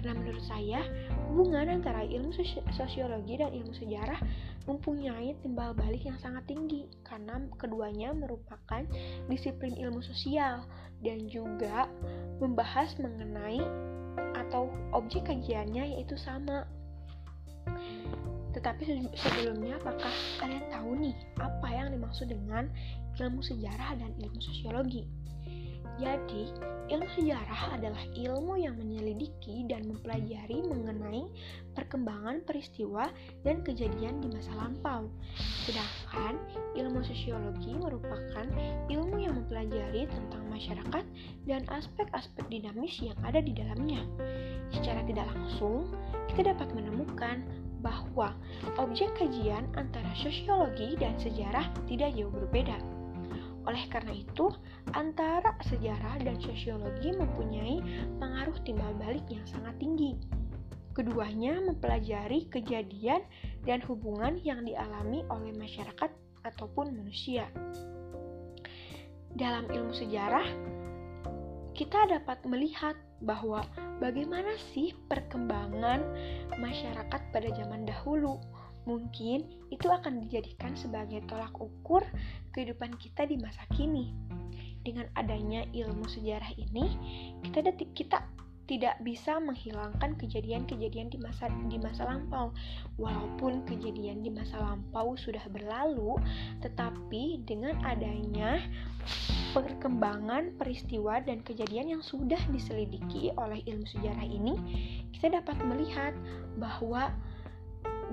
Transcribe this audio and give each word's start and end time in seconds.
Karena 0.00 0.16
menurut 0.16 0.44
saya, 0.48 0.80
hubungan 1.28 1.66
antara 1.68 2.06
ilmu 2.06 2.32
sosiologi 2.72 3.36
dan 3.36 3.52
ilmu 3.52 3.74
sejarah 3.76 4.16
mempunyai 4.64 5.36
timbal 5.42 5.76
balik 5.76 6.06
yang 6.06 6.16
sangat 6.22 6.46
tinggi 6.48 6.88
karena 7.04 7.42
keduanya 7.58 8.14
merupakan 8.14 8.86
disiplin 9.28 9.76
ilmu 9.76 10.00
sosial 10.00 10.64
dan 11.04 11.26
juga 11.28 11.90
membahas 12.38 12.96
mengenai 12.96 13.60
atau 14.36 14.72
objek 14.96 15.28
kajiannya 15.28 15.98
yaitu 15.98 16.16
sama. 16.16 16.64
Tetapi 18.60 19.08
sebelumnya 19.16 19.80
apakah 19.80 20.12
kalian 20.36 20.68
tahu 20.68 20.92
nih 21.00 21.16
apa 21.40 21.68
yang 21.72 21.96
dimaksud 21.96 22.28
dengan 22.28 22.68
ilmu 23.16 23.40
sejarah 23.40 23.96
dan 23.96 24.12
ilmu 24.20 24.36
sosiologi? 24.36 25.08
Jadi, 26.00 26.48
ilmu 26.92 27.08
sejarah 27.12 27.76
adalah 27.76 28.00
ilmu 28.16 28.56
yang 28.56 28.76
menyelidiki 28.76 29.68
dan 29.68 29.84
mempelajari 29.84 30.64
mengenai 30.64 31.28
perkembangan 31.76 32.40
peristiwa 32.44 33.08
dan 33.44 33.60
kejadian 33.60 34.20
di 34.24 34.32
masa 34.32 34.52
lampau. 34.56 35.12
Sedangkan 35.68 36.40
ilmu 36.76 37.04
sosiologi 37.04 37.76
merupakan 37.76 38.48
ilmu 38.88 39.16
yang 39.20 39.40
mempelajari 39.44 40.08
tentang 40.08 40.44
masyarakat 40.48 41.04
dan 41.44 41.64
aspek-aspek 41.68 42.44
dinamis 42.48 42.96
yang 43.00 43.16
ada 43.24 43.44
di 43.44 43.52
dalamnya. 43.52 44.00
Secara 44.72 45.04
tidak 45.04 45.28
langsung, 45.36 45.90
kita 46.32 46.56
dapat 46.56 46.72
menemukan 46.72 47.44
bahwa 47.80 48.36
objek 48.76 49.12
kajian 49.16 49.68
antara 49.76 50.12
sosiologi 50.16 50.96
dan 51.00 51.16
sejarah 51.16 51.68
tidak 51.88 52.12
jauh 52.14 52.32
berbeda 52.32 52.76
oleh 53.68 53.84
karena 53.92 54.16
itu, 54.16 54.48
antara 54.96 55.52
sejarah 55.68 56.16
dan 56.24 56.40
sosiologi 56.40 57.12
mempunyai 57.12 57.78
pengaruh 58.16 58.56
timbal 58.64 58.92
balik 58.96 59.24
yang 59.28 59.44
sangat 59.44 59.76
tinggi. 59.76 60.16
Keduanya 60.96 61.60
mempelajari 61.60 62.48
kejadian 62.48 63.20
dan 63.68 63.84
hubungan 63.84 64.40
yang 64.40 64.64
dialami 64.64 65.22
oleh 65.28 65.52
masyarakat 65.54 66.10
ataupun 66.42 66.96
manusia. 66.96 67.46
Dalam 69.36 69.68
ilmu 69.70 69.92
sejarah, 69.92 70.48
kita 71.76 72.10
dapat 72.10 72.42
melihat 72.48 72.96
bahwa 73.20 73.64
bagaimana 74.00 74.56
sih 74.72 74.96
perkembangan 75.08 76.00
masyarakat 76.56 77.20
pada 77.32 77.48
zaman 77.56 77.84
dahulu 77.84 78.40
mungkin 78.88 79.44
itu 79.68 79.86
akan 79.86 80.24
dijadikan 80.24 80.72
sebagai 80.72 81.20
tolak 81.28 81.52
ukur 81.60 82.00
kehidupan 82.56 82.96
kita 82.96 83.28
di 83.28 83.36
masa 83.36 83.62
kini. 83.76 84.12
Dengan 84.80 85.12
adanya 85.12 85.68
ilmu 85.76 86.08
sejarah 86.08 86.56
ini, 86.56 86.96
kita 87.44 87.60
kita 87.92 88.24
tidak 88.70 89.02
bisa 89.02 89.42
menghilangkan 89.42 90.14
kejadian-kejadian 90.14 91.10
di 91.10 91.18
masa 91.18 91.50
di 91.66 91.74
masa 91.82 92.06
lampau. 92.06 92.54
Walaupun 93.02 93.66
kejadian 93.66 94.22
di 94.22 94.30
masa 94.30 94.62
lampau 94.62 95.18
sudah 95.18 95.42
berlalu, 95.50 96.14
tetapi 96.62 97.42
dengan 97.42 97.74
adanya 97.82 98.62
perkembangan 99.50 100.54
peristiwa 100.54 101.18
dan 101.18 101.42
kejadian 101.42 101.98
yang 101.98 102.02
sudah 102.06 102.38
diselidiki 102.54 103.34
oleh 103.34 103.58
ilmu 103.66 103.90
sejarah 103.90 104.22
ini, 104.22 104.54
kita 105.18 105.42
dapat 105.42 105.58
melihat 105.66 106.14
bahwa 106.54 107.10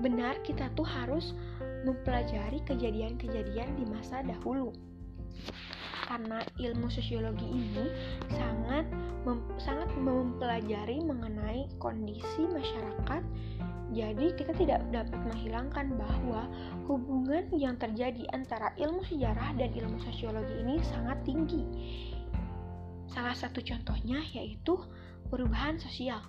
benar 0.02 0.42
kita 0.42 0.66
tuh 0.74 0.86
harus 0.86 1.38
mempelajari 1.86 2.58
kejadian-kejadian 2.66 3.78
di 3.78 3.86
masa 3.86 4.26
dahulu 4.26 4.74
karena 6.08 6.40
ilmu 6.56 6.88
sosiologi 6.88 7.44
ini 7.44 7.92
sangat 8.32 8.88
mem, 9.28 9.44
sangat 9.60 9.92
mempelajari 10.00 11.04
mengenai 11.04 11.68
kondisi 11.76 12.48
masyarakat. 12.48 13.22
Jadi 13.92 14.36
kita 14.36 14.52
tidak 14.56 14.80
dapat 14.92 15.20
menghilangkan 15.28 15.96
bahwa 15.96 16.48
hubungan 16.88 17.48
yang 17.56 17.76
terjadi 17.76 18.24
antara 18.32 18.72
ilmu 18.80 19.04
sejarah 19.04 19.56
dan 19.56 19.68
ilmu 19.72 20.00
sosiologi 20.08 20.64
ini 20.64 20.80
sangat 20.84 21.20
tinggi. 21.24 21.64
Salah 23.08 23.32
satu 23.32 23.64
contohnya 23.64 24.20
yaitu 24.36 24.76
perubahan 25.32 25.80
sosial 25.80 26.20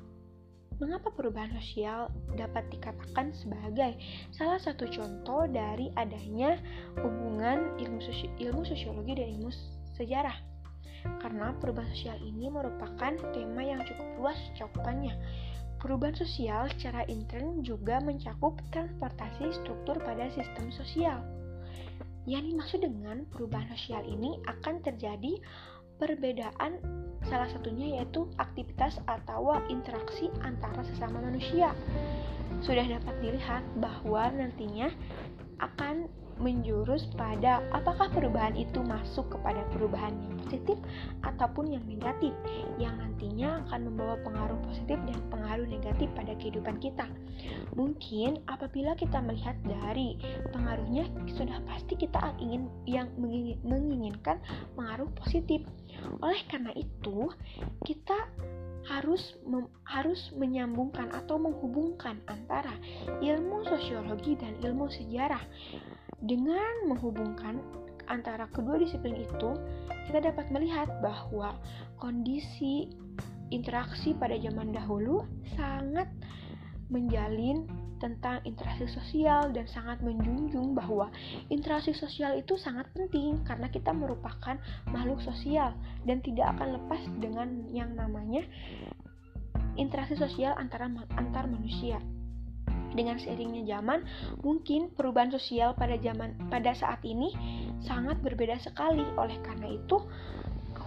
Mengapa 0.80 1.12
perubahan 1.12 1.52
sosial 1.60 2.08
dapat 2.40 2.72
dikatakan 2.72 3.36
sebagai 3.36 4.00
salah 4.32 4.56
satu 4.64 4.88
contoh 4.88 5.44
dari 5.52 5.92
adanya 6.00 6.56
hubungan 7.04 7.76
ilmu, 7.76 8.00
sosio 8.00 8.32
ilmu 8.40 8.64
sosiologi 8.64 9.20
dan 9.20 9.28
ilmu 9.36 9.52
sejarah? 10.00 10.40
Karena 11.20 11.52
perubahan 11.60 11.92
sosial 11.92 12.16
ini 12.24 12.48
merupakan 12.48 13.12
tema 13.36 13.60
yang 13.60 13.84
cukup 13.84 14.08
luas 14.24 14.40
cakupannya. 14.56 15.20
Perubahan 15.84 16.16
sosial 16.16 16.72
secara 16.72 17.04
intern 17.12 17.60
juga 17.60 18.00
mencakup 18.00 18.56
transportasi 18.72 19.52
struktur 19.60 20.00
pada 20.00 20.32
sistem 20.32 20.72
sosial. 20.72 21.20
Yang 22.24 22.56
dimaksud 22.56 22.80
dengan 22.88 23.28
perubahan 23.28 23.68
sosial 23.76 24.08
ini 24.08 24.40
akan 24.48 24.80
terjadi 24.80 25.44
perbedaan 26.00 26.80
salah 27.28 27.52
satunya 27.52 28.00
yaitu 28.00 28.26
aktivitas 28.40 28.98
atau 29.06 29.54
interaksi 29.68 30.32
antara 30.42 30.82
sesama 30.88 31.20
manusia. 31.20 31.76
Sudah 32.64 32.88
dapat 32.88 33.16
dilihat 33.22 33.62
bahwa 33.78 34.32
nantinya 34.34 34.90
akan 35.60 36.08
menjurus 36.40 37.06
pada 37.20 37.62
apakah 37.76 38.08
perubahan 38.12 38.56
itu 38.56 38.80
masuk 38.82 39.28
kepada 39.30 39.62
perubahan 39.76 40.16
yang 40.16 40.36
positif 40.48 40.78
ataupun 41.22 41.76
yang 41.76 41.84
negatif 41.86 42.32
yang 42.80 42.96
nantinya 42.98 43.62
akan 43.68 43.92
membawa 43.92 44.16
pengaruh 44.24 44.60
positif 44.66 44.98
dan 45.06 45.20
pengaruh 45.30 45.68
negatif 45.68 46.08
pada 46.16 46.34
kehidupan 46.40 46.80
kita. 46.80 47.06
Mungkin 47.76 48.44
apabila 48.48 48.96
kita 48.96 49.20
melihat 49.24 49.56
dari 49.64 50.20
pengaruhnya 50.52 51.08
sudah 51.36 51.60
pasti 51.68 51.96
kita 52.00 52.36
ingin 52.40 52.68
yang 52.88 53.08
menginginkan 53.64 54.42
pengaruh 54.74 55.08
positif. 55.20 55.64
Oleh 56.24 56.42
karena 56.48 56.72
itu, 56.76 57.28
kita 57.84 58.16
harus 58.88 59.36
mem, 59.44 59.68
harus 59.84 60.32
menyambungkan 60.34 61.12
atau 61.12 61.36
menghubungkan 61.36 62.24
antara 62.26 62.74
ilmu 63.20 63.68
sosiologi 63.68 64.40
dan 64.40 64.56
ilmu 64.64 64.88
sejarah. 64.88 65.44
Dengan 66.20 66.90
menghubungkan 66.92 67.64
antara 68.12 68.50
kedua 68.52 68.76
disiplin 68.82 69.16
itu, 69.24 69.56
kita 70.10 70.20
dapat 70.20 70.50
melihat 70.52 70.90
bahwa 71.00 71.56
kondisi 72.02 72.90
interaksi 73.54 74.14
pada 74.18 74.38
zaman 74.38 74.74
dahulu 74.74 75.26
sangat 75.56 76.10
menjalin 76.90 77.70
tentang 78.00 78.40
interaksi 78.48 78.88
sosial 78.90 79.52
dan 79.52 79.68
sangat 79.70 80.00
menjunjung 80.02 80.74
bahwa 80.74 81.12
interaksi 81.52 81.92
sosial 81.92 82.40
itu 82.40 82.56
sangat 82.56 82.88
penting 82.96 83.44
karena 83.44 83.68
kita 83.70 83.92
merupakan 83.92 84.56
makhluk 84.90 85.20
sosial 85.22 85.76
dan 86.08 86.24
tidak 86.24 86.56
akan 86.58 86.80
lepas 86.80 87.02
dengan 87.20 87.68
yang 87.70 87.92
namanya 87.94 88.42
interaksi 89.76 90.16
sosial 90.16 90.56
antara 90.56 90.88
antar 91.20 91.46
manusia 91.46 92.00
dengan 92.94 93.22
seiringnya 93.22 93.66
zaman, 93.78 94.06
mungkin 94.42 94.90
perubahan 94.94 95.30
sosial 95.34 95.78
pada 95.78 95.98
zaman 96.02 96.34
pada 96.50 96.74
saat 96.74 97.02
ini 97.06 97.34
sangat 97.84 98.22
berbeda 98.22 98.58
sekali. 98.62 99.06
Oleh 99.18 99.38
karena 99.46 99.76
itu, 99.78 99.98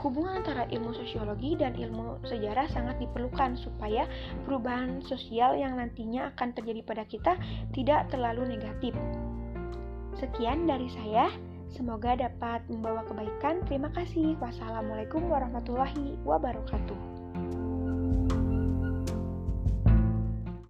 hubungan 0.03 0.43
antara 0.43 0.67
ilmu 0.67 0.91
sosiologi 0.93 1.55
dan 1.55 1.79
ilmu 1.79 2.19
sejarah 2.27 2.67
sangat 2.75 2.99
diperlukan 2.99 3.55
supaya 3.55 4.11
perubahan 4.43 4.99
sosial 5.07 5.55
yang 5.55 5.79
nantinya 5.79 6.35
akan 6.35 6.51
terjadi 6.59 6.83
pada 6.83 7.05
kita 7.07 7.39
tidak 7.71 8.11
terlalu 8.11 8.59
negatif. 8.59 8.93
Sekian 10.19 10.67
dari 10.67 10.91
saya. 10.91 11.31
Semoga 11.73 12.13
dapat 12.13 12.69
membawa 12.69 13.01
kebaikan. 13.09 13.65
Terima 13.65 13.89
kasih. 13.97 14.37
Wassalamualaikum 14.45 15.25
warahmatullahi 15.25 16.21
wabarakatuh. 16.21 17.72